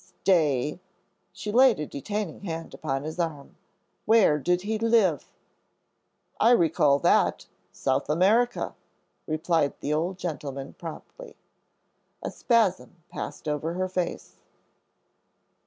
"Stay," 0.23 0.79
she 1.31 1.51
laid 1.51 1.79
a 1.79 1.85
detaining 1.85 2.41
hand 2.41 2.73
upon 2.73 3.03
his 3.03 3.19
arm; 3.19 3.55
"where 4.05 4.39
did 4.39 4.63
he 4.63 4.79
live?" 4.79 5.31
"I 6.39 6.49
recall 6.53 6.97
that 6.97 7.45
South 7.71 8.09
America," 8.09 8.73
replied 9.27 9.75
the 9.79 9.93
old 9.93 10.17
gentleman, 10.17 10.73
promptly. 10.73 11.35
A 12.23 12.31
spasm 12.31 12.95
passed 13.11 13.47
over 13.47 13.73
her 13.75 13.87
face. 13.87 14.37